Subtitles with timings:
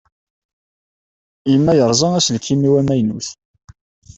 [1.53, 3.27] Gma yerẓa aselkim-iw amaynut.